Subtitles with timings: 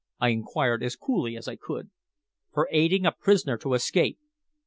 [0.19, 1.91] I inquired as coolly as I could.
[2.51, 4.17] "For aiding a prisoner to escape."